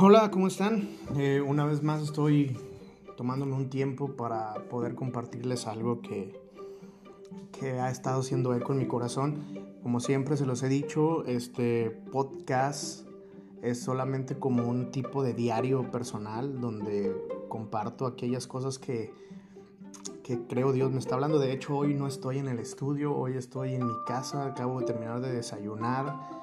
Hola, 0.00 0.30
¿cómo 0.30 0.46
están? 0.46 0.88
Eh, 1.16 1.42
una 1.44 1.64
vez 1.64 1.82
más 1.82 2.00
estoy 2.02 2.56
tomándome 3.16 3.54
un 3.54 3.68
tiempo 3.68 4.12
para 4.12 4.54
poder 4.70 4.94
compartirles 4.94 5.66
algo 5.66 6.02
que, 6.02 6.40
que 7.50 7.80
ha 7.80 7.90
estado 7.90 8.20
haciendo 8.20 8.54
eco 8.54 8.74
en 8.74 8.78
mi 8.78 8.86
corazón. 8.86 9.42
Como 9.82 9.98
siempre 9.98 10.36
se 10.36 10.46
los 10.46 10.62
he 10.62 10.68
dicho, 10.68 11.24
este 11.24 11.90
podcast 12.12 13.08
es 13.60 13.82
solamente 13.82 14.38
como 14.38 14.68
un 14.68 14.92
tipo 14.92 15.24
de 15.24 15.34
diario 15.34 15.90
personal 15.90 16.60
donde 16.60 17.12
comparto 17.48 18.06
aquellas 18.06 18.46
cosas 18.46 18.78
que, 18.78 19.12
que 20.22 20.46
creo 20.46 20.70
Dios 20.70 20.92
me 20.92 21.00
está 21.00 21.16
hablando. 21.16 21.40
De 21.40 21.52
hecho, 21.52 21.76
hoy 21.76 21.94
no 21.94 22.06
estoy 22.06 22.38
en 22.38 22.46
el 22.46 22.60
estudio, 22.60 23.16
hoy 23.16 23.36
estoy 23.36 23.74
en 23.74 23.84
mi 23.84 23.94
casa, 24.06 24.46
acabo 24.46 24.78
de 24.78 24.86
terminar 24.86 25.20
de 25.20 25.32
desayunar 25.32 26.38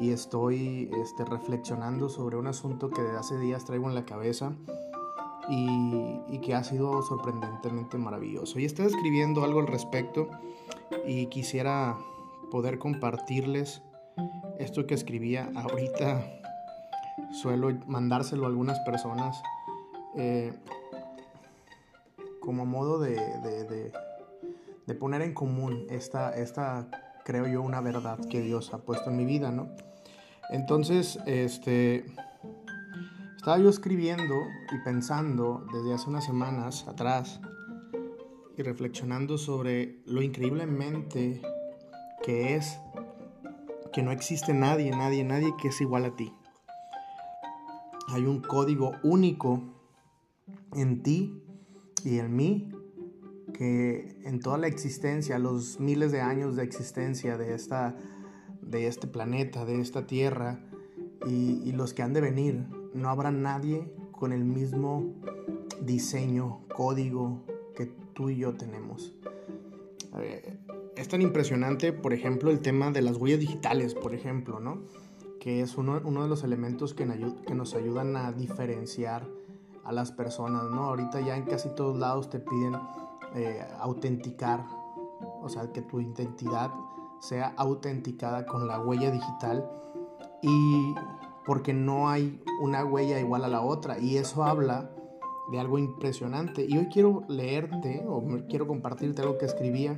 y 0.00 0.12
estoy 0.12 0.90
este, 1.02 1.26
reflexionando 1.26 2.08
sobre 2.08 2.36
un 2.36 2.46
asunto 2.46 2.88
que 2.88 3.02
de 3.02 3.18
hace 3.18 3.38
días 3.38 3.66
traigo 3.66 3.86
en 3.86 3.94
la 3.94 4.06
cabeza 4.06 4.54
y, 5.50 6.38
que 6.38 6.54
ha 6.54 6.64
sido 6.64 7.02
sorprendentemente 7.02 7.98
maravilloso. 7.98 8.58
Y 8.58 8.64
estoy 8.64 8.86
escribiendo 8.86 9.44
algo 9.44 9.60
al 9.60 9.66
respecto 9.66 10.30
y 11.06 11.26
quisiera 11.26 11.98
poder 12.50 12.78
compartirles 12.78 13.82
esto 14.58 14.86
que 14.86 14.94
escribía 14.94 15.50
ahorita. 15.54 16.24
Suelo 17.32 17.68
mandárselo 17.86 18.44
a 18.44 18.48
algunas 18.48 18.78
personas 18.80 19.42
eh, 20.16 20.54
como 22.40 22.64
modo 22.64 22.98
de, 22.98 23.16
de, 23.16 23.64
de, 23.64 23.92
de, 24.86 24.94
poner 24.94 25.20
en 25.20 25.34
común 25.34 25.86
esta, 25.90 26.34
esta, 26.34 26.88
creo 27.30 27.46
yo, 27.46 27.62
una 27.62 27.80
verdad 27.80 28.18
que 28.28 28.40
Dios 28.42 28.74
ha 28.74 28.78
puesto 28.78 29.08
en 29.08 29.16
mi 29.16 29.24
vida, 29.24 29.52
¿no? 29.52 29.68
Entonces, 30.48 31.16
este, 31.26 32.04
estaba 33.36 33.56
yo 33.58 33.68
escribiendo 33.68 34.34
y 34.72 34.82
pensando 34.82 35.64
desde 35.72 35.94
hace 35.94 36.10
unas 36.10 36.24
semanas 36.24 36.88
atrás 36.88 37.40
y 38.56 38.62
reflexionando 38.62 39.38
sobre 39.38 40.02
lo 40.06 40.22
increíblemente 40.22 41.40
que 42.24 42.56
es 42.56 42.80
que 43.92 44.02
no 44.02 44.10
existe 44.10 44.52
nadie, 44.52 44.90
nadie, 44.90 45.22
nadie 45.22 45.54
que 45.62 45.68
es 45.68 45.80
igual 45.80 46.06
a 46.06 46.16
ti. 46.16 46.34
Hay 48.08 48.22
un 48.22 48.40
código 48.40 48.90
único 49.04 49.62
en 50.74 51.04
ti 51.04 51.44
y 52.02 52.18
en 52.18 52.34
mí 52.34 52.72
que 53.52 54.16
en 54.24 54.40
toda 54.40 54.58
la 54.58 54.66
existencia, 54.66 55.38
los 55.38 55.80
miles 55.80 56.12
de 56.12 56.20
años 56.20 56.56
de 56.56 56.62
existencia 56.62 57.36
de 57.36 57.54
esta 57.54 57.96
de 58.70 58.86
este 58.86 59.06
planeta, 59.06 59.64
de 59.64 59.80
esta 59.80 60.06
tierra 60.06 60.60
y, 61.26 61.72
los 61.72 61.92
que 61.92 62.02
han 62.02 62.12
de 62.12 62.20
venir, 62.20 62.66
no 62.94 63.08
habrá 63.08 63.30
nadie 63.30 63.92
con 64.12 64.32
el 64.32 64.44
mismo 64.44 65.14
diseño, 65.82 66.60
código 66.74 67.44
que 67.74 67.86
tú 67.86 68.30
y 68.30 68.38
yo 68.38 68.54
tenemos. 68.54 69.14
Eh, 70.18 70.58
es 70.96 71.08
tan 71.08 71.22
impresionante, 71.22 71.92
por 71.92 72.12
ejemplo, 72.12 72.50
el 72.50 72.60
tema 72.60 72.90
de 72.90 73.02
las 73.02 73.16
huellas 73.16 73.40
digitales, 73.40 73.94
por 73.94 74.14
ejemplo, 74.14 74.60
¿no? 74.60 74.82
Que 75.40 75.60
es 75.60 75.76
uno, 75.76 76.00
uno 76.04 76.22
de 76.22 76.28
los 76.28 76.44
elementos 76.44 76.94
que, 76.94 77.06
que 77.46 77.54
nos 77.54 77.74
ayudan 77.74 78.16
a 78.16 78.32
diferenciar 78.32 79.26
a 79.84 79.92
las 79.92 80.12
personas, 80.12 80.64
¿no? 80.70 80.84
Ahorita 80.84 81.20
ya 81.20 81.36
en 81.36 81.44
casi 81.44 81.70
todos 81.74 81.98
lados 81.98 82.28
te 82.30 82.40
piden 82.40 82.74
eh, 83.34 83.66
autenticar, 83.78 84.64
o 85.40 85.48
sea, 85.48 85.72
que 85.72 85.82
tu 85.82 86.00
identidad 86.00 86.70
sea 87.20 87.52
autenticada 87.56 88.46
con 88.46 88.66
la 88.66 88.80
huella 88.80 89.10
digital 89.10 89.68
y 90.42 90.94
porque 91.44 91.72
no 91.72 92.08
hay 92.08 92.42
una 92.60 92.84
huella 92.84 93.18
igual 93.18 93.44
a 93.44 93.48
la 93.48 93.62
otra. 93.62 93.98
Y 93.98 94.16
eso 94.16 94.44
habla 94.44 94.90
de 95.50 95.58
algo 95.58 95.78
impresionante. 95.78 96.64
Y 96.68 96.76
hoy 96.78 96.86
quiero 96.86 97.24
leerte 97.28 98.04
o 98.06 98.22
quiero 98.48 98.66
compartirte 98.66 99.22
algo 99.22 99.38
que 99.38 99.46
escribía 99.46 99.96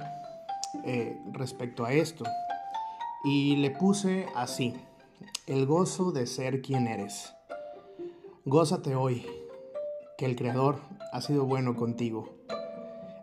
eh, 0.84 1.21
respecto 1.32 1.84
a 1.84 1.92
esto. 1.92 2.25
Y 3.25 3.56
le 3.56 3.71
puse 3.71 4.26
así 4.34 4.75
el 5.47 5.66
gozo 5.66 6.12
de 6.12 6.26
ser 6.26 6.62
quien 6.62 6.87
eres. 6.87 7.34
Gózate 8.44 8.97
hoy 8.97 9.26
que 10.19 10.26
el 10.26 10.37
creador 10.37 10.81
ha 11.12 11.21
sido 11.21 11.44
bueno 11.44 11.76
contigo 11.76 12.41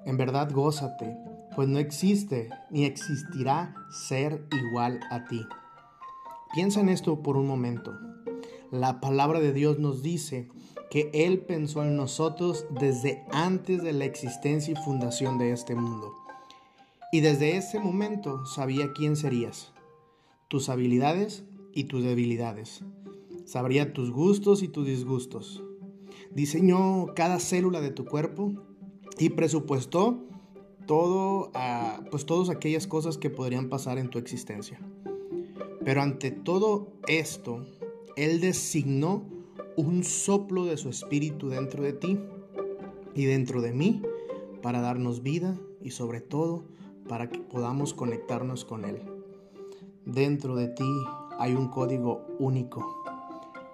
en 0.05 0.17
verdad 0.17 0.51
gózate 0.51 1.17
pues 1.59 1.67
no 1.67 1.79
existe 1.79 2.49
ni 2.69 2.85
existirá 2.85 3.75
ser 3.91 4.47
igual 4.51 5.01
a 5.09 5.25
ti. 5.25 5.45
Piensa 6.53 6.79
en 6.79 6.87
esto 6.87 7.21
por 7.21 7.35
un 7.35 7.47
momento. 7.47 7.97
La 8.71 9.01
palabra 9.01 9.41
de 9.41 9.51
Dios 9.51 9.77
nos 9.77 10.01
dice 10.01 10.47
que 10.89 11.09
Él 11.13 11.39
pensó 11.39 11.83
en 11.83 11.97
nosotros 11.97 12.65
desde 12.79 13.25
antes 13.31 13.83
de 13.83 13.93
la 13.93 14.05
existencia 14.05 14.71
y 14.71 14.83
fundación 14.83 15.37
de 15.37 15.51
este 15.51 15.75
mundo. 15.75 16.15
Y 17.11 17.19
desde 17.19 17.57
ese 17.57 17.79
momento 17.79 18.45
sabía 18.45 18.93
quién 18.93 19.17
serías, 19.17 19.73
tus 20.47 20.69
habilidades 20.69 21.43
y 21.73 21.85
tus 21.85 22.03
debilidades. 22.03 22.85
Sabría 23.45 23.91
tus 23.91 24.11
gustos 24.11 24.63
y 24.63 24.69
tus 24.69 24.85
disgustos. 24.85 25.63
Diseñó 26.31 27.07
cada 27.15 27.39
célula 27.39 27.81
de 27.81 27.91
tu 27.91 28.05
cuerpo 28.05 28.53
y 29.19 29.29
presupuestó 29.29 30.17
todo, 30.87 31.51
a, 31.53 32.01
pues 32.09 32.25
todas 32.25 32.49
aquellas 32.49 32.87
cosas 32.87 33.17
que 33.17 33.29
podrían 33.29 33.69
pasar 33.69 33.97
en 33.97 34.09
tu 34.09 34.17
existencia. 34.17 34.79
Pero 35.83 36.01
ante 36.01 36.31
todo 36.31 36.93
esto, 37.07 37.65
Él 38.15 38.39
designó 38.39 39.23
un 39.75 40.03
soplo 40.03 40.65
de 40.65 40.77
su 40.77 40.89
espíritu 40.89 41.49
dentro 41.49 41.83
de 41.83 41.93
ti 41.93 42.19
y 43.13 43.25
dentro 43.25 43.61
de 43.61 43.73
mí 43.73 44.01
para 44.61 44.81
darnos 44.81 45.21
vida 45.21 45.59
y 45.81 45.91
sobre 45.91 46.21
todo 46.21 46.63
para 47.07 47.29
que 47.29 47.39
podamos 47.39 47.93
conectarnos 47.93 48.65
con 48.65 48.85
Él. 48.85 49.01
Dentro 50.05 50.55
de 50.55 50.69
ti 50.69 50.89
hay 51.37 51.53
un 51.53 51.67
código 51.67 52.25
único. 52.39 53.03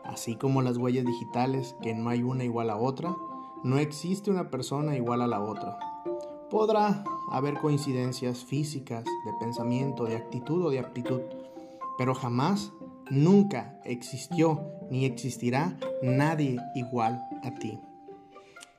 Así 0.03 0.35
como 0.35 0.61
las 0.61 0.77
huellas 0.77 1.05
digitales, 1.05 1.75
que 1.81 1.93
no 1.93 2.09
hay 2.09 2.23
una 2.23 2.43
igual 2.43 2.69
a 2.69 2.77
otra, 2.77 3.15
no 3.65 3.79
existe 3.79 4.29
una 4.29 4.51
persona 4.51 4.95
igual 4.95 5.23
a 5.23 5.27
la 5.27 5.41
otra. 5.41 5.79
Podrá 6.51 7.03
haber 7.31 7.55
coincidencias 7.55 8.45
físicas, 8.45 9.03
de 9.03 9.31
pensamiento, 9.39 10.05
de 10.05 10.17
actitud 10.17 10.67
o 10.67 10.69
de 10.69 10.77
aptitud, 10.77 11.21
pero 11.97 12.13
jamás, 12.13 12.71
nunca 13.09 13.79
existió 13.83 14.61
ni 14.91 15.05
existirá 15.05 15.79
nadie 16.03 16.59
igual 16.75 17.27
a 17.43 17.55
ti. 17.55 17.79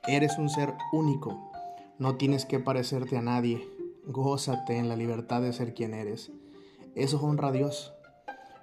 Eres 0.07 0.37
un 0.37 0.47
ser 0.47 0.73
único, 0.93 1.51
no 1.99 2.15
tienes 2.15 2.45
que 2.45 2.59
parecerte 2.59 3.17
a 3.17 3.21
nadie, 3.21 3.67
gózate 4.05 4.77
en 4.77 4.87
la 4.87 4.95
libertad 4.95 5.41
de 5.41 5.51
ser 5.51 5.73
quien 5.73 5.93
eres. 5.93 6.31
Eso 6.95 7.19
honra 7.21 7.49
a 7.49 7.51
Dios, 7.51 7.93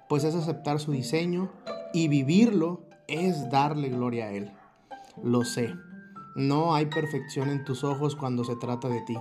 pues 0.09 0.23
es 0.23 0.33
aceptar 0.33 0.79
su 0.79 0.91
diseño 0.91 1.51
y 1.93 2.07
vivirlo 2.07 2.81
es 3.07 3.51
darle 3.51 3.89
gloria 3.89 4.25
a 4.25 4.31
Él. 4.31 4.51
Lo 5.21 5.45
sé. 5.45 5.75
No 6.35 6.75
hay 6.75 6.87
perfección 6.87 7.47
en 7.47 7.63
tus 7.63 7.85
ojos 7.85 8.17
cuando 8.17 8.43
se 8.43 8.57
trata 8.57 8.89
de 8.89 8.99
ti, 8.99 9.17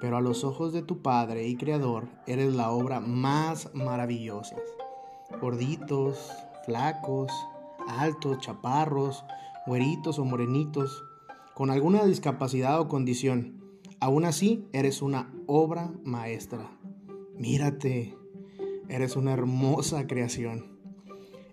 pero 0.00 0.16
a 0.16 0.20
los 0.20 0.44
ojos 0.44 0.72
de 0.72 0.80
tu 0.80 1.02
Padre 1.02 1.48
y 1.48 1.56
Creador 1.56 2.06
eres 2.28 2.54
la 2.54 2.70
obra 2.70 3.00
más 3.00 3.74
maravillosa. 3.74 4.54
Gorditos, 5.40 6.30
flacos, 6.64 7.32
altos, 7.88 8.38
chaparros, 8.38 9.24
güeritos 9.66 10.20
o 10.20 10.24
morenitos, 10.24 11.04
con 11.56 11.68
alguna 11.68 12.04
discapacidad 12.04 12.80
o 12.80 12.86
condición, 12.86 13.60
aún 13.98 14.24
así 14.24 14.68
eres 14.72 15.02
una 15.02 15.34
obra 15.48 15.92
maestra. 16.04 16.70
Mírate, 17.36 18.16
eres 18.88 19.16
una 19.16 19.32
hermosa 19.32 20.06
creación. 20.06 20.78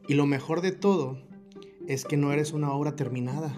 Y 0.08 0.14
lo 0.14 0.28
mejor 0.28 0.62
de 0.62 0.72
todo 0.72 1.18
es 1.88 2.06
que 2.06 2.16
no 2.16 2.32
eres 2.32 2.54
una 2.54 2.72
obra 2.72 2.96
terminada 2.96 3.58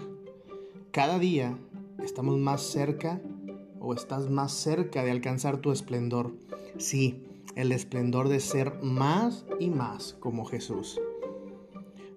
cada 0.92 1.18
día 1.18 1.58
estamos 2.02 2.38
más 2.38 2.62
cerca 2.62 3.20
o 3.80 3.94
estás 3.94 4.30
más 4.30 4.52
cerca 4.52 5.04
de 5.04 5.10
alcanzar 5.10 5.58
tu 5.58 5.70
esplendor. 5.70 6.32
Sí, 6.78 7.24
el 7.56 7.72
esplendor 7.72 8.28
de 8.28 8.40
ser 8.40 8.82
más 8.82 9.44
y 9.60 9.70
más 9.70 10.16
como 10.20 10.44
Jesús. 10.44 11.00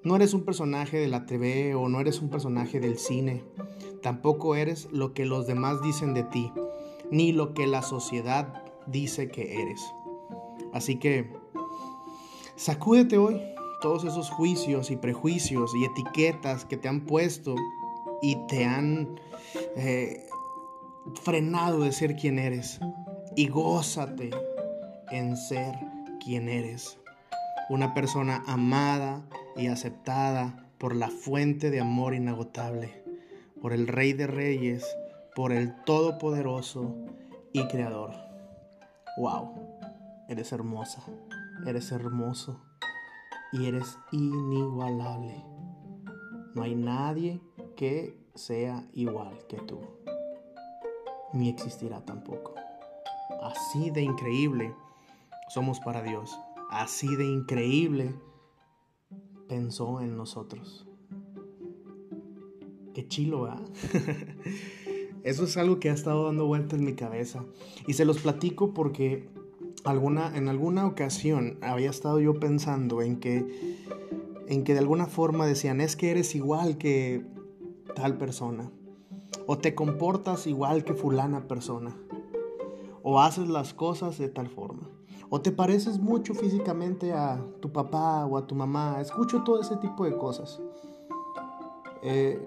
No 0.03 0.15
eres 0.15 0.33
un 0.33 0.43
personaje 0.43 0.97
de 0.97 1.07
la 1.07 1.25
TV 1.25 1.75
o 1.75 1.87
no 1.89 1.99
eres 1.99 2.21
un 2.21 2.29
personaje 2.29 2.79
del 2.79 2.97
cine. 2.97 3.43
Tampoco 4.01 4.55
eres 4.55 4.87
lo 4.91 5.13
que 5.13 5.25
los 5.25 5.45
demás 5.45 5.81
dicen 5.81 6.13
de 6.13 6.23
ti, 6.23 6.51
ni 7.11 7.33
lo 7.33 7.53
que 7.53 7.67
la 7.67 7.83
sociedad 7.83 8.63
dice 8.87 9.29
que 9.29 9.61
eres. 9.61 9.81
Así 10.73 10.97
que, 10.97 11.31
sacúdete 12.55 13.17
hoy 13.17 13.41
todos 13.81 14.03
esos 14.05 14.29
juicios 14.29 14.89
y 14.91 14.95
prejuicios 14.95 15.75
y 15.75 15.85
etiquetas 15.85 16.65
que 16.65 16.77
te 16.77 16.87
han 16.87 17.01
puesto 17.01 17.55
y 18.21 18.35
te 18.47 18.65
han 18.65 19.19
eh, 19.75 20.27
frenado 21.23 21.81
de 21.81 21.91
ser 21.91 22.15
quien 22.15 22.39
eres. 22.39 22.79
Y 23.35 23.47
gózate 23.47 24.29
en 25.09 25.35
ser 25.37 25.73
quien 26.23 26.49
eres. 26.49 26.97
Una 27.69 27.93
persona 27.93 28.43
amada 28.47 29.25
y 29.55 29.67
aceptada 29.67 30.67
por 30.77 30.95
la 30.95 31.09
fuente 31.09 31.69
de 31.69 31.79
amor 31.79 32.13
inagotable, 32.13 33.03
por 33.61 33.73
el 33.73 33.87
Rey 33.87 34.13
de 34.13 34.27
Reyes, 34.27 34.85
por 35.35 35.51
el 35.51 35.75
Todopoderoso 35.83 36.95
y 37.53 37.67
Creador. 37.67 38.11
¡Wow! 39.17 39.53
Eres 40.27 40.51
hermosa, 40.51 41.03
eres 41.65 41.91
hermoso 41.91 42.61
y 43.51 43.65
eres 43.67 43.97
inigualable. 44.11 45.43
No 46.55 46.63
hay 46.63 46.75
nadie 46.75 47.41
que 47.81 48.15
sea 48.35 48.87
igual 48.93 49.39
que 49.49 49.57
tú, 49.57 49.79
ni 51.33 51.49
existirá 51.49 52.05
tampoco. 52.05 52.53
Así 53.41 53.89
de 53.89 54.03
increíble 54.03 54.75
somos 55.49 55.79
para 55.79 56.03
Dios, 56.03 56.39
así 56.69 57.15
de 57.15 57.25
increíble 57.25 58.13
pensó 59.49 59.99
en 59.99 60.15
nosotros. 60.15 60.85
Qué 62.93 63.07
chilo, 63.07 63.47
¿ah? 63.47 63.59
Eso 65.23 65.45
es 65.45 65.57
algo 65.57 65.79
que 65.79 65.89
ha 65.89 65.93
estado 65.93 66.25
dando 66.25 66.45
vuelta 66.45 66.75
en 66.75 66.85
mi 66.85 66.93
cabeza. 66.93 67.45
Y 67.87 67.93
se 67.93 68.05
los 68.05 68.19
platico 68.19 68.75
porque 68.75 69.27
alguna, 69.85 70.37
en 70.37 70.49
alguna 70.49 70.85
ocasión 70.85 71.57
había 71.61 71.89
estado 71.89 72.19
yo 72.19 72.39
pensando 72.39 73.01
en 73.01 73.19
que, 73.19 73.43
en 74.45 74.63
que 74.63 74.73
de 74.73 74.79
alguna 74.79 75.07
forma 75.07 75.47
decían, 75.47 75.81
es 75.81 75.95
que 75.95 76.11
eres 76.11 76.35
igual 76.35 76.77
que 76.77 77.30
tal 77.93 78.17
persona. 78.17 78.71
O 79.47 79.57
te 79.57 79.75
comportas 79.75 80.47
igual 80.47 80.83
que 80.83 80.93
fulana 80.93 81.47
persona. 81.47 81.95
O 83.03 83.19
haces 83.19 83.47
las 83.47 83.73
cosas 83.73 84.17
de 84.17 84.29
tal 84.29 84.47
forma. 84.47 84.89
O 85.29 85.41
te 85.41 85.51
pareces 85.51 85.99
mucho 85.99 86.33
físicamente 86.33 87.13
a 87.13 87.43
tu 87.61 87.71
papá 87.71 88.25
o 88.25 88.37
a 88.37 88.47
tu 88.47 88.55
mamá. 88.55 88.99
Escucho 88.99 89.43
todo 89.43 89.61
ese 89.61 89.77
tipo 89.77 90.05
de 90.05 90.17
cosas. 90.17 90.61
Eh, 92.03 92.45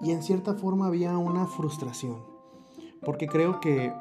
y 0.00 0.12
en 0.12 0.22
cierta 0.22 0.54
forma 0.54 0.86
había 0.86 1.16
una 1.18 1.46
frustración, 1.46 2.22
porque 3.04 3.26
creo 3.26 3.60
que 3.60 3.92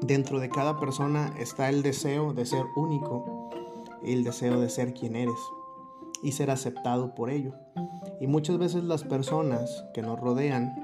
dentro 0.00 0.40
de 0.40 0.48
cada 0.48 0.80
persona 0.80 1.32
está 1.38 1.68
el 1.68 1.82
deseo 1.82 2.32
de 2.32 2.44
ser 2.44 2.64
único 2.74 3.50
y 4.02 4.12
el 4.12 4.24
deseo 4.24 4.60
de 4.60 4.68
ser 4.68 4.94
quien 4.94 5.14
eres 5.14 5.38
y 6.22 6.32
ser 6.32 6.50
aceptado 6.50 7.14
por 7.14 7.30
ello. 7.30 7.54
Y 8.20 8.26
muchas 8.26 8.58
veces 8.58 8.84
las 8.84 9.04
personas 9.04 9.84
que 9.92 10.02
nos 10.02 10.18
rodean, 10.18 10.74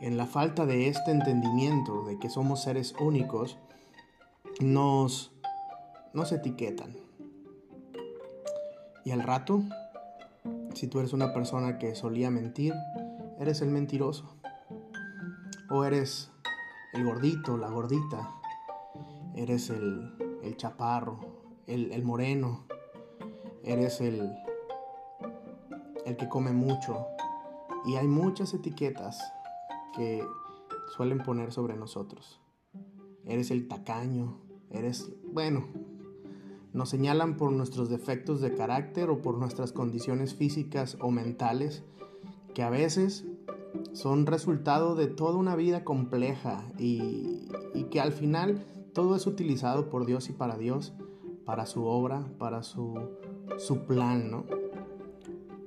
en 0.00 0.16
la 0.16 0.26
falta 0.26 0.66
de 0.66 0.88
este 0.88 1.10
entendimiento 1.10 2.04
de 2.04 2.18
que 2.18 2.30
somos 2.30 2.62
seres 2.62 2.94
únicos, 3.00 3.58
nos, 4.60 5.32
nos 6.12 6.32
etiquetan. 6.32 6.96
Y 9.04 9.12
al 9.12 9.22
rato, 9.22 9.62
si 10.74 10.86
tú 10.86 10.98
eres 10.98 11.12
una 11.12 11.32
persona 11.32 11.78
que 11.78 11.94
solía 11.94 12.30
mentir, 12.30 12.74
eres 13.38 13.62
el 13.62 13.70
mentiroso. 13.70 14.36
O 15.70 15.84
eres 15.84 16.30
el 16.92 17.04
gordito, 17.04 17.56
la 17.56 17.68
gordita. 17.68 18.34
Eres 19.36 19.70
el, 19.70 20.12
el 20.42 20.56
chaparro, 20.56 21.20
el, 21.66 21.92
el, 21.92 22.02
moreno. 22.02 22.64
Eres 23.62 24.00
el, 24.00 24.32
el 26.06 26.16
que 26.16 26.28
come 26.28 26.52
mucho. 26.52 27.06
Y 27.86 27.96
hay 27.96 28.06
muchas 28.06 28.52
etiquetas 28.54 29.18
que 29.94 30.24
suelen 30.96 31.22
poner 31.22 31.52
sobre 31.52 31.76
nosotros. 31.76 32.40
Eres 33.24 33.50
el 33.50 33.68
tacaño. 33.68 34.38
Eres, 34.70 35.10
bueno, 35.32 35.66
nos 36.72 36.88
señalan 36.88 37.36
por 37.36 37.52
nuestros 37.52 37.88
defectos 37.88 38.40
de 38.40 38.54
carácter 38.54 39.10
o 39.10 39.20
por 39.22 39.36
nuestras 39.38 39.72
condiciones 39.72 40.34
físicas 40.34 40.96
o 41.00 41.10
mentales 41.10 41.82
que 42.54 42.62
a 42.62 42.70
veces 42.70 43.26
son 43.92 44.26
resultado 44.26 44.94
de 44.94 45.06
toda 45.06 45.36
una 45.36 45.56
vida 45.56 45.84
compleja 45.84 46.64
y, 46.78 47.48
que 47.90 48.00
al 48.00 48.12
final 48.12 48.64
todo 48.92 49.16
es 49.16 49.26
utilizado 49.26 49.90
por 49.90 50.06
Dios 50.06 50.28
y 50.28 50.32
para 50.32 50.56
Dios, 50.56 50.92
para 51.44 51.66
su 51.66 51.84
obra, 51.84 52.30
para 52.38 52.62
su, 52.62 52.94
su 53.58 53.84
plan, 53.86 54.30
¿no? 54.30 54.44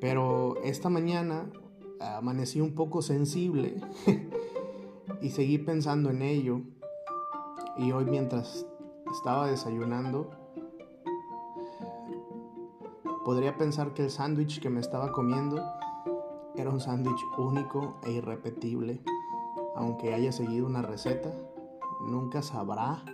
Pero 0.03 0.61
esta 0.65 0.89
mañana 0.89 1.49
amanecí 2.01 2.59
un 2.59 2.75
poco 2.75 3.01
sensible 3.01 3.79
y 5.21 5.29
seguí 5.29 5.59
pensando 5.59 6.09
en 6.09 6.21
ello. 6.21 6.59
Y 7.77 7.93
hoy 7.93 8.03
mientras 8.03 8.67
estaba 9.13 9.47
desayunando, 9.47 10.29
podría 13.23 13.57
pensar 13.57 13.93
que 13.93 14.03
el 14.03 14.09
sándwich 14.09 14.59
que 14.59 14.69
me 14.69 14.81
estaba 14.81 15.13
comiendo 15.13 15.63
era 16.57 16.69
un 16.69 16.81
sándwich 16.81 17.23
único 17.37 17.95
e 18.03 18.11
irrepetible. 18.11 19.01
Aunque 19.73 20.13
haya 20.13 20.33
seguido 20.33 20.65
una 20.65 20.81
receta, 20.81 21.33
nunca 22.09 22.41
sabrá 22.41 23.05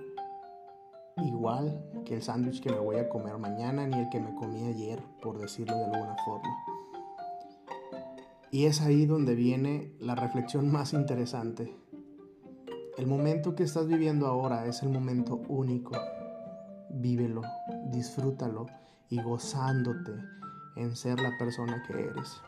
igual 1.17 1.85
que 2.03 2.15
el 2.15 2.23
sándwich 2.23 2.63
que 2.63 2.71
me 2.71 2.79
voy 2.79 2.95
a 2.95 3.09
comer 3.09 3.37
mañana 3.37 3.85
ni 3.85 3.99
el 3.99 4.09
que 4.09 4.19
me 4.19 4.33
comí 4.33 4.63
ayer, 4.63 5.03
por 5.21 5.37
decirlo 5.37 5.77
de 5.77 5.85
alguna 5.85 6.15
forma. 6.25 6.68
Y 8.51 8.65
es 8.65 8.81
ahí 8.81 9.05
donde 9.05 9.35
viene 9.35 9.93
la 9.99 10.15
reflexión 10.15 10.71
más 10.71 10.93
interesante. 10.93 11.75
El 12.97 13.07
momento 13.07 13.55
que 13.55 13.63
estás 13.63 13.87
viviendo 13.87 14.27
ahora 14.27 14.65
es 14.65 14.83
el 14.83 14.89
momento 14.89 15.41
único. 15.47 15.95
Vívelo, 16.89 17.41
disfrútalo 17.91 18.65
y 19.09 19.21
gozándote 19.21 20.11
en 20.75 20.95
ser 20.95 21.19
la 21.19 21.37
persona 21.37 21.83
que 21.87 21.93
eres 21.93 22.41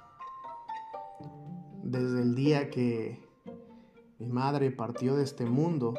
desde 1.92 2.22
el 2.22 2.36
día 2.36 2.70
que 2.70 3.20
mi 4.20 4.30
madre 4.30 4.72
partió 4.72 5.16
de 5.16 5.24
este 5.24 5.46
mundo, 5.46 5.94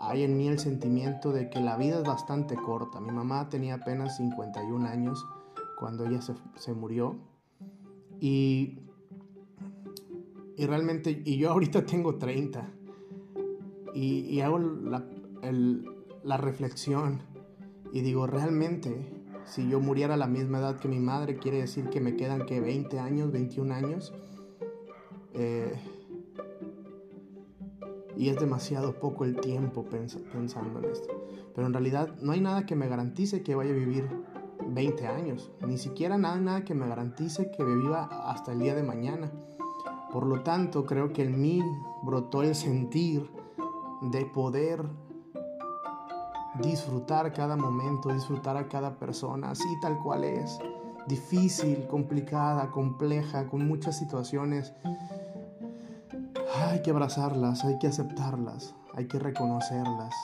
hay 0.00 0.24
en 0.24 0.36
mí 0.36 0.48
el 0.48 0.58
sentimiento 0.58 1.32
de 1.32 1.48
que 1.48 1.60
la 1.60 1.76
vida 1.76 1.98
es 1.98 2.04
bastante 2.04 2.56
corta. 2.56 3.00
Mi 3.00 3.12
mamá 3.12 3.48
tenía 3.48 3.74
apenas 3.74 4.16
51 4.16 4.86
años 4.86 5.24
cuando 5.78 6.04
ella 6.04 6.20
se, 6.20 6.74
murió. 6.74 7.16
Y, 8.22 8.78
y, 10.56 10.66
realmente, 10.66 11.22
y 11.24 11.38
yo 11.38 11.50
ahorita 11.50 11.84
tengo 11.84 12.18
30. 12.18 12.72
Y, 13.94 14.38
hago 14.38 14.60
la, 14.60 15.04
la 16.22 16.36
reflexión 16.36 17.20
y 17.92 18.02
digo, 18.02 18.28
realmente, 18.28 18.94
si 19.44 19.68
yo 19.68 19.80
muriera 19.80 20.14
a 20.14 20.16
la 20.16 20.28
misma 20.28 20.60
edad 20.60 20.78
que 20.78 20.86
mi 20.86 21.00
madre, 21.00 21.36
quiere 21.36 21.58
decir 21.58 21.90
que 21.90 22.00
me 22.00 22.14
quedan 22.14 22.46
que 22.46 22.60
20 22.60 23.00
años, 23.00 23.32
21 23.32 23.74
años. 23.74 24.14
Eh, 25.34 25.74
y 28.16 28.28
es 28.28 28.38
demasiado 28.38 29.00
poco 29.00 29.24
el 29.24 29.40
tiempo 29.40 29.84
pensando 29.84 30.78
en 30.78 30.84
esto. 30.84 31.08
Pero 31.56 31.66
en 31.66 31.72
realidad 31.72 32.14
no 32.20 32.30
hay 32.30 32.40
nada 32.40 32.66
que 32.66 32.76
me 32.76 32.86
garantice 32.86 33.42
que 33.42 33.56
vaya 33.56 33.72
a 33.72 33.74
vivir 33.74 34.08
20 34.74 35.06
años. 35.06 35.50
Ni 35.66 35.78
siquiera 35.78 36.18
nada, 36.18 36.36
nada 36.36 36.64
que 36.64 36.74
me 36.74 36.88
garantice 36.88 37.50
que 37.50 37.64
viva 37.64 38.04
hasta 38.26 38.52
el 38.52 38.60
día 38.60 38.74
de 38.74 38.82
mañana. 38.82 39.30
Por 40.12 40.26
lo 40.26 40.42
tanto, 40.42 40.84
creo 40.84 41.12
que 41.12 41.22
en 41.22 41.40
mí 41.40 41.62
brotó 42.02 42.42
el 42.42 42.54
sentir 42.54 43.30
de 44.02 44.26
poder 44.26 44.84
disfrutar 46.62 47.32
cada 47.32 47.56
momento, 47.56 48.12
disfrutar 48.12 48.56
a 48.56 48.68
cada 48.68 48.98
persona, 48.98 49.50
así 49.50 49.68
tal 49.80 49.98
cual 49.98 50.24
es. 50.24 50.58
Difícil, 51.06 51.86
complicada, 51.88 52.70
compleja, 52.70 53.48
con 53.48 53.66
muchas 53.66 53.98
situaciones 53.98 54.72
hay 56.54 56.82
que 56.82 56.90
abrazarlas, 56.90 57.64
hay 57.64 57.78
que 57.78 57.86
aceptarlas, 57.86 58.74
hay 58.94 59.06
que 59.06 59.18
reconocerlas, 59.18 60.14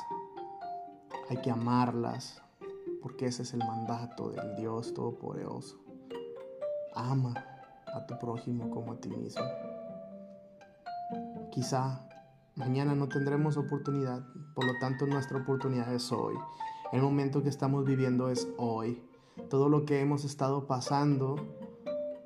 hay 1.31 1.38
que 1.38 1.50
amarlas, 1.50 2.43
porque 3.02 3.26
ese 3.26 3.43
es 3.43 3.52
el 3.52 3.61
mandato 3.61 4.31
del 4.31 4.57
Dios 4.57 4.95
Todopoderoso. 4.95 5.78
Ama 6.95 7.35
a 7.95 8.07
tu 8.07 8.19
prójimo 8.19 8.71
como 8.71 8.93
a 8.93 9.00
ti 9.00 9.09
mismo. 9.09 9.45
Quizá 11.50 12.07
mañana 12.55 12.95
no 12.95 13.09
tendremos 13.09 13.57
oportunidad, 13.57 14.23
por 14.55 14.64
lo 14.64 14.73
tanto 14.81 15.07
nuestra 15.07 15.38
oportunidad 15.38 15.93
es 15.95 16.12
hoy. 16.12 16.35
El 16.93 17.02
momento 17.02 17.43
que 17.43 17.49
estamos 17.49 17.85
viviendo 17.85 18.31
es 18.31 18.49
hoy. 18.57 19.02
Todo 19.50 19.69
lo 19.69 19.85
que 19.85 20.00
hemos 20.00 20.25
estado 20.25 20.67
pasando 20.67 21.37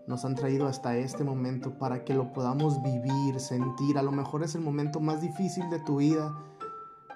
nos 0.06 0.24
han 0.24 0.34
traído 0.34 0.66
hasta 0.66 0.96
este 0.96 1.24
momento 1.24 1.78
para 1.78 2.04
que 2.04 2.14
lo 2.14 2.32
podamos 2.32 2.82
vivir, 2.82 3.38
sentir. 3.38 3.98
A 3.98 4.02
lo 4.02 4.12
mejor 4.12 4.42
es 4.42 4.54
el 4.54 4.60
momento 4.60 5.00
más 5.00 5.20
difícil 5.20 5.68
de 5.70 5.80
tu 5.80 5.96
vida. 5.96 6.36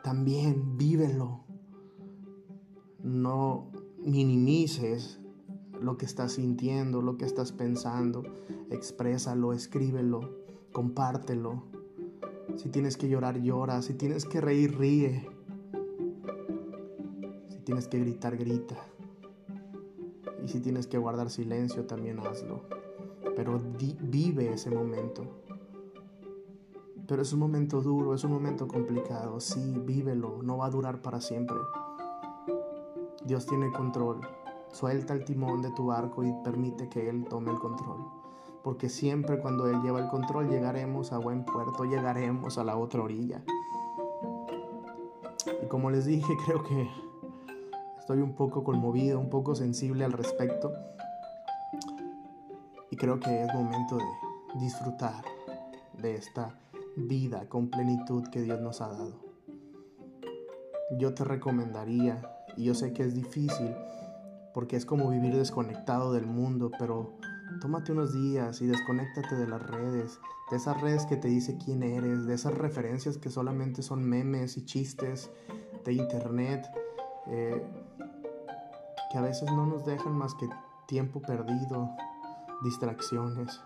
También 0.02 0.76
vívelo. 0.76 1.45
No 3.06 3.70
minimices 4.04 5.20
lo 5.80 5.96
que 5.96 6.06
estás 6.06 6.32
sintiendo, 6.32 7.02
lo 7.02 7.16
que 7.16 7.25
estás 7.25 7.52
pensando. 7.52 8.25
Exprésalo, 8.68 9.52
escríbelo, 9.52 10.28
compártelo. 10.72 11.62
Si 12.56 12.68
tienes 12.68 12.96
que 12.96 13.08
llorar, 13.08 13.40
llora. 13.40 13.80
Si 13.82 13.94
tienes 13.94 14.25
que 14.25 14.40
reír, 14.40 14.76
ríe. 14.76 15.28
Si 17.48 17.58
tienes 17.60 17.86
que 17.86 18.00
gritar, 18.00 18.36
grita. 18.36 18.76
Y 20.44 20.48
si 20.48 20.58
tienes 20.58 20.88
que 20.88 20.98
guardar 20.98 21.30
silencio, 21.30 21.86
también 21.86 22.18
hazlo. 22.18 22.62
Pero 23.36 23.62
vive 24.00 24.52
ese 24.52 24.72
momento. 24.72 25.22
Pero 27.06 27.22
es 27.22 27.32
un 27.32 27.38
momento 27.38 27.82
duro, 27.82 28.14
es 28.14 28.25
un 28.25 28.32
momento 28.32 28.66
complicado. 28.66 29.38
Sí, 29.38 29.75
vívelo, 29.86 30.42
no 30.42 30.56
va 30.56 30.66
a 30.66 30.70
durar 30.70 31.02
para 31.02 31.20
siempre. 31.20 31.56
Dios 33.26 33.45
tiene 33.45 33.73
control. 33.73 34.21
Suelta 34.71 35.12
el 35.12 35.25
timón 35.25 35.61
de 35.61 35.71
tu 35.73 35.87
barco 35.87 36.23
y 36.23 36.33
permite 36.45 36.88
que 36.88 37.09
Él 37.09 37.26
tome 37.28 37.50
el 37.50 37.59
control. 37.59 38.06
Porque 38.62 38.88
siempre 38.88 39.40
cuando 39.40 39.68
Él 39.68 39.83
lleva 39.83 39.99
el 39.99 40.09
control 40.09 40.49
llegaremos 40.49 41.12
a 41.12 41.18
buen 41.18 41.45
puerto, 41.45 41.85
llegaremos 41.85 42.56
a 42.56 42.64
la 42.64 42.76
otra 42.76 43.02
orilla. 43.02 43.42
Y 45.61 45.66
como 45.66 45.90
les 45.90 46.06
dije, 46.06 46.33
creo 46.47 46.62
que 46.62 46.88
estoy 47.99 48.21
un 48.21 48.35
poco 48.35 48.62
conmovido, 48.62 49.18
un 49.18 49.28
poco 49.28 49.56
sensible 49.56 50.04
al 50.04 50.12
respecto. 50.12 50.73
Y 52.90 52.97
creo 52.97 53.18
que 53.18 53.42
es 53.42 53.52
momento 53.52 53.97
de 53.97 54.61
disfrutar 54.61 55.25
de 55.95 56.14
esta 56.14 56.54
vida 56.97 57.49
con 57.49 57.71
plenitud 57.71 58.23
que 58.30 58.40
Dios 58.42 58.61
nos 58.61 58.80
ha 58.80 58.88
dado. 58.88 59.25
Yo 60.90 61.14
te 61.14 61.25
recomendaría, 61.25 62.23
y 62.57 62.64
yo 62.64 62.75
sé 62.75 62.93
que 62.93 63.02
es 63.02 63.14
difícil, 63.14 63.75
porque 64.55 64.76
es 64.76 64.87
como 64.87 65.11
vivir 65.11 65.35
desconectado 65.35 66.12
del 66.12 66.26
mundo, 66.26 66.71
pero 66.78 67.19
tómate 67.61 67.93
unos 67.93 68.12
días 68.12 68.62
y 68.62 68.66
desconéctate 68.66 69.35
de 69.35 69.49
las 69.49 69.62
redes, 69.62 70.19
de 70.50 70.57
esas 70.57 70.81
redes 70.81 71.05
que 71.07 71.16
te 71.16 71.28
dice 71.28 71.59
quién 71.62 71.83
eres, 71.83 72.26
de 72.26 72.35
esas 72.35 72.55
referencias 72.55 73.19
que 73.19 73.31
solamente 73.31 73.83
son 73.83 74.09
memes 74.09 74.57
y 74.57 74.64
chistes 74.64 75.31
de 75.85 75.93
internet, 75.93 76.64
eh, 77.26 77.62
que 79.11 79.19
a 79.19 79.23
veces 79.23 79.50
no 79.52 79.66
nos 79.66 79.85
dejan 79.85 80.12
más 80.16 80.35
que 80.35 80.49
tiempo 80.87 81.21
perdido, 81.21 81.90
distracciones. 82.62 83.61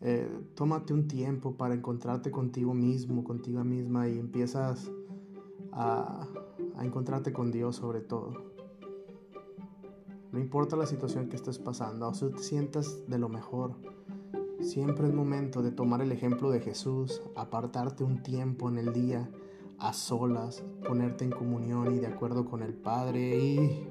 Eh, 0.00 0.28
tómate 0.56 0.92
un 0.92 1.06
tiempo 1.06 1.56
para 1.56 1.74
encontrarte 1.74 2.30
contigo 2.30 2.74
mismo, 2.74 3.22
contigo 3.22 3.62
misma 3.62 4.08
y 4.08 4.18
empiezas 4.18 4.90
a, 5.72 6.28
encontrarte 6.80 7.32
con 7.32 7.50
Dios 7.50 7.76
sobre 7.76 8.00
todo. 8.00 8.32
No 10.30 10.38
importa 10.38 10.76
la 10.76 10.86
situación 10.86 11.28
que 11.28 11.36
estés 11.36 11.58
pasando, 11.58 12.08
o 12.08 12.12
te 12.12 12.42
sientas 12.42 13.06
de 13.08 13.18
lo 13.18 13.28
mejor. 13.28 13.74
Siempre 14.60 15.08
es 15.08 15.14
momento 15.14 15.62
de 15.62 15.72
tomar 15.72 16.00
el 16.00 16.12
ejemplo 16.12 16.50
de 16.50 16.60
Jesús, 16.60 17.22
apartarte 17.36 18.04
un 18.04 18.22
tiempo 18.22 18.68
en 18.68 18.78
el 18.78 18.92
día, 18.92 19.30
a 19.78 19.92
solas, 19.92 20.62
ponerte 20.86 21.24
en 21.24 21.32
comunión 21.32 21.94
y 21.94 21.98
de 21.98 22.06
acuerdo 22.06 22.44
con 22.44 22.62
el 22.62 22.72
Padre 22.72 23.36
y, 23.36 23.88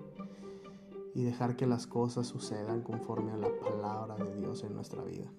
y 1.13 1.23
dejar 1.23 1.57
que 1.57 1.67
las 1.67 1.85
cosas 1.85 2.27
sucedan 2.27 2.81
conforme 2.81 3.33
a 3.33 3.37
la 3.37 3.49
palabra 3.59 4.15
de 4.15 4.33
Dios 4.35 4.63
en 4.63 4.73
nuestra 4.73 5.03
vida. 5.03 5.29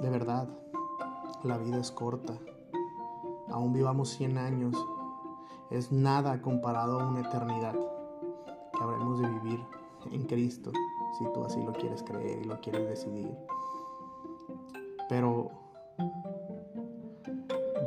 De 0.00 0.10
verdad, 0.10 0.48
la 1.44 1.58
vida 1.58 1.78
es 1.78 1.90
corta. 1.90 2.38
Aún 3.50 3.72
vivamos 3.72 4.10
100 4.10 4.38
años, 4.38 4.74
es 5.70 5.92
nada 5.92 6.40
comparado 6.40 7.00
a 7.00 7.06
una 7.06 7.20
eternidad 7.20 7.74
que 7.74 8.82
habremos 8.82 9.20
de 9.20 9.28
vivir 9.28 9.60
en 10.12 10.24
Cristo, 10.24 10.72
si 11.18 11.24
tú 11.32 11.44
así 11.44 11.62
lo 11.62 11.72
quieres 11.72 12.02
creer 12.02 12.40
y 12.42 12.44
lo 12.44 12.60
quieres 12.60 12.88
decidir. 12.88 13.36
Pero 15.08 15.50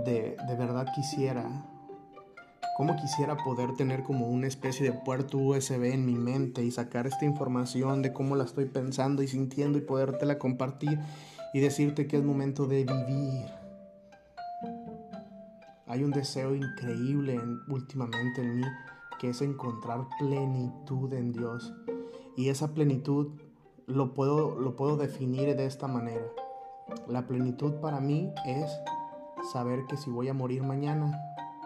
de, 0.06 0.36
de 0.48 0.56
verdad 0.56 0.88
quisiera 0.94 1.48
cómo 2.82 2.96
quisiera 2.96 3.38
poder 3.38 3.76
tener 3.76 4.02
como 4.02 4.28
una 4.28 4.48
especie 4.48 4.90
de 4.90 4.98
puerto 4.98 5.38
USB 5.38 5.94
en 5.94 6.06
mi 6.06 6.16
mente 6.16 6.64
y 6.64 6.72
sacar 6.72 7.06
esta 7.06 7.26
información 7.26 8.02
de 8.02 8.12
cómo 8.12 8.36
la 8.36 8.44
estoy 8.44 8.66
pensando 8.66 9.22
y 9.22 9.28
sintiendo 9.28 9.78
y 9.78 9.82
podértela 9.82 10.40
compartir 10.40 11.00
y 11.54 11.60
decirte 11.60 12.08
que 12.08 12.18
es 12.18 12.24
momento 12.24 12.66
de 12.66 12.86
vivir. 12.86 13.61
Hay 15.92 16.06
un 16.06 16.12
deseo 16.12 16.56
increíble 16.56 17.38
últimamente 17.68 18.42
en 18.42 18.62
mí 18.62 18.64
que 19.20 19.28
es 19.28 19.42
encontrar 19.42 20.08
plenitud 20.18 21.12
en 21.12 21.34
Dios. 21.34 21.74
Y 22.38 22.48
esa 22.48 22.74
plenitud 22.74 23.34
lo 23.88 24.14
puedo, 24.14 24.58
lo 24.58 24.78
puedo 24.78 24.96
definir 24.96 25.54
de 25.54 25.66
esta 25.66 25.90
manera. 25.90 26.26
La 27.10 27.28
plenitud 27.28 27.74
para 27.82 28.00
mí 28.00 28.32
es 28.46 28.72
saber 29.52 29.86
que 29.86 29.98
si 29.98 30.10
voy 30.10 30.30
a 30.30 30.34
morir 30.34 30.64
mañana, 30.64 31.12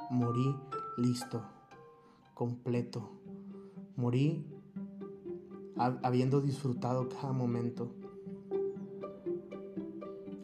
morí 0.10 0.56
listo, 0.98 1.44
completo. 2.34 3.12
Morí 3.96 4.44
habiendo 5.78 6.42
disfrutado 6.42 7.10
cada 7.10 7.32
momento. 7.32 7.92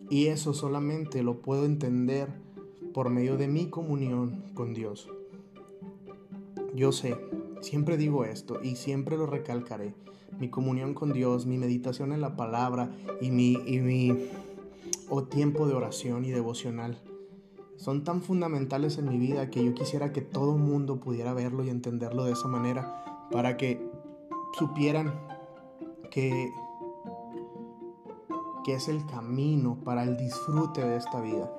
Y 0.08 0.28
eso 0.28 0.54
solamente 0.54 1.24
lo 1.24 1.42
puedo 1.42 1.66
entender 1.66 2.41
por 2.94 3.10
medio 3.10 3.38
de 3.38 3.48
mi 3.48 3.70
comunión 3.70 4.44
con 4.54 4.74
Dios. 4.74 5.10
Yo 6.74 6.92
sé, 6.92 7.18
siempre 7.62 7.98
digo 7.98 8.26
esto 8.26 8.60
y 8.62 8.76
siempre 8.76 9.18
lo 9.18 9.26
recalcaré. 9.26 9.94
Mi 10.40 10.50
comunión 10.50 10.94
con 10.94 11.14
Dios, 11.14 11.46
mi 11.46 11.58
meditación 11.58 12.14
en 12.14 12.22
la 12.22 12.36
palabra 12.36 12.92
y 13.20 13.32
mi, 13.32 13.54
y 13.66 13.80
mi 13.80 14.30
o 15.10 15.24
tiempo 15.24 15.68
de 15.68 15.74
oración 15.74 16.26
y 16.26 16.32
devocional 16.32 17.02
son 17.76 18.04
tan 18.04 18.22
fundamentales 18.22 18.98
en 18.98 19.10
mi 19.10 19.18
vida 19.18 19.50
que 19.50 19.64
yo 19.64 19.74
quisiera 19.74 20.14
que 20.14 20.22
todo 20.22 20.58
mundo 20.58 21.00
pudiera 21.00 21.34
verlo 21.34 21.64
y 21.64 21.70
entenderlo 21.70 22.26
de 22.26 22.34
esa 22.34 22.48
manera 22.48 23.28
para 23.32 23.58
que 23.58 23.90
supieran 24.58 25.14
que 26.12 26.52
que 28.64 28.76
es 28.76 28.88
el 28.88 29.06
camino 29.06 29.78
para 29.84 30.04
el 30.04 30.18
disfrute 30.18 30.86
de 30.86 30.98
esta 30.98 31.20
vida. 31.22 31.52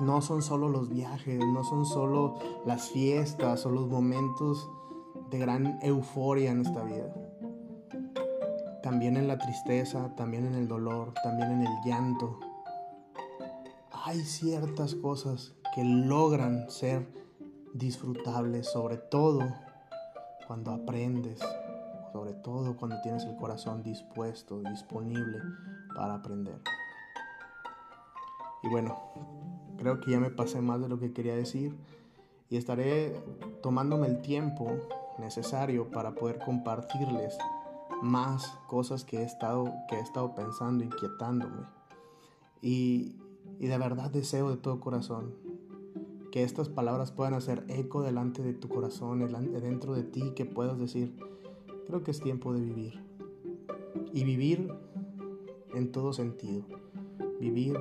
No 0.00 0.22
son 0.22 0.42
solo 0.42 0.68
los 0.68 0.88
viajes, 0.88 1.38
no 1.38 1.64
son 1.64 1.84
solo 1.84 2.38
las 2.64 2.90
fiestas 2.90 3.66
o 3.66 3.70
los 3.70 3.88
momentos 3.88 4.68
de 5.30 5.38
gran 5.38 5.78
euforia 5.82 6.50
en 6.50 6.62
esta 6.62 6.82
vida. 6.82 7.14
También 8.82 9.16
en 9.16 9.28
la 9.28 9.38
tristeza, 9.38 10.14
también 10.16 10.46
en 10.46 10.54
el 10.54 10.68
dolor, 10.68 11.12
también 11.22 11.52
en 11.52 11.62
el 11.62 11.72
llanto. 11.84 12.40
Hay 14.04 14.20
ciertas 14.20 14.94
cosas 14.94 15.54
que 15.74 15.84
logran 15.84 16.70
ser 16.70 17.06
disfrutables, 17.74 18.70
sobre 18.70 18.96
todo 18.96 19.40
cuando 20.46 20.72
aprendes 20.72 21.40
sobre 22.12 22.34
todo 22.34 22.76
cuando 22.76 23.00
tienes 23.02 23.24
el 23.24 23.36
corazón 23.36 23.82
dispuesto, 23.82 24.60
disponible 24.62 25.38
para 25.94 26.14
aprender. 26.14 26.60
Y 28.62 28.68
bueno, 28.68 28.98
creo 29.78 30.00
que 30.00 30.10
ya 30.10 30.20
me 30.20 30.30
pasé 30.30 30.60
más 30.60 30.80
de 30.80 30.88
lo 30.88 30.98
que 30.98 31.12
quería 31.12 31.34
decir 31.34 31.76
y 32.48 32.56
estaré 32.56 33.22
tomándome 33.62 34.06
el 34.08 34.20
tiempo 34.22 34.70
necesario 35.18 35.90
para 35.90 36.14
poder 36.14 36.38
compartirles 36.38 37.38
más 38.02 38.58
cosas 38.66 39.04
que 39.04 39.18
he 39.18 39.22
estado, 39.24 39.72
que 39.88 39.96
he 39.96 40.00
estado 40.00 40.34
pensando, 40.34 40.84
inquietándome. 40.84 41.62
Y, 42.62 43.16
y 43.58 43.66
de 43.66 43.78
verdad 43.78 44.10
deseo 44.10 44.50
de 44.50 44.56
todo 44.56 44.80
corazón 44.80 45.34
que 46.32 46.44
estas 46.44 46.68
palabras 46.68 47.10
puedan 47.10 47.34
hacer 47.34 47.64
eco 47.68 48.02
delante 48.02 48.42
de 48.42 48.54
tu 48.54 48.68
corazón, 48.68 49.18
dentro 49.60 49.94
de 49.94 50.04
ti, 50.04 50.32
que 50.36 50.44
puedas 50.44 50.78
decir, 50.78 51.16
Creo 51.90 52.04
que 52.04 52.12
es 52.12 52.20
tiempo 52.20 52.52
de 52.52 52.60
vivir. 52.60 53.00
Y 54.12 54.22
vivir 54.22 54.72
en 55.74 55.90
todo 55.90 56.12
sentido. 56.12 56.62
Vivir 57.40 57.80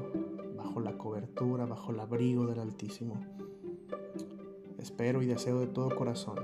bajo 0.59 0.79
la 0.81 0.97
cobertura, 0.97 1.65
bajo 1.65 1.91
el 1.91 1.99
abrigo 1.99 2.45
del 2.45 2.59
Altísimo. 2.59 3.15
Espero 4.77 5.21
y 5.21 5.25
deseo 5.25 5.59
de 5.59 5.67
todo 5.67 5.95
corazón 5.95 6.37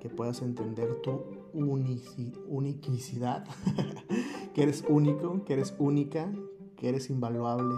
que 0.00 0.08
puedas 0.08 0.42
entender 0.42 1.00
tu 1.02 1.22
unicidad, 1.54 3.46
que 4.54 4.62
eres 4.62 4.84
único, 4.88 5.44
que 5.44 5.54
eres 5.54 5.74
única, 5.78 6.30
que 6.76 6.88
eres 6.88 7.08
invaluable, 7.10 7.74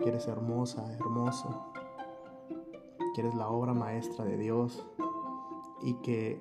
que 0.00 0.08
eres 0.08 0.26
hermosa, 0.26 0.92
hermoso, 0.94 1.66
que 3.14 3.20
eres 3.20 3.34
la 3.34 3.48
obra 3.48 3.74
maestra 3.74 4.24
de 4.24 4.36
Dios 4.36 4.84
y 5.82 5.94
que 6.02 6.40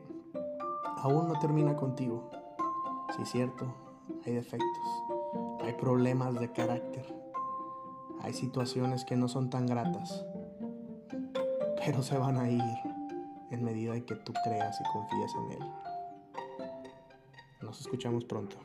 aún 0.97 1.27
no 1.27 1.39
termina 1.39 1.75
contigo. 1.75 2.29
Sí, 3.15 3.25
cierto, 3.25 3.65
hay 4.25 4.33
defectos, 4.33 5.03
hay 5.61 5.73
problemas 5.73 6.33
de 6.39 6.51
carácter, 6.51 7.24
hay 8.25 8.33
situaciones 8.33 9.05
que 9.05 9.15
no 9.15 9.27
son 9.27 9.51
tan 9.51 9.67
gratas, 9.67 10.25
pero 11.77 12.01
se 12.01 12.17
van 12.17 12.39
a 12.39 12.49
ir 12.49 12.63
en 13.51 13.63
medida 13.63 13.93
de 13.93 14.03
que 14.03 14.15
tú 14.15 14.33
creas 14.43 14.81
y 14.81 14.83
confíes 14.91 15.31
en 15.35 15.51
Él. 15.51 15.71
Nos 17.61 17.81
escuchamos 17.81 18.25
pronto. 18.25 18.57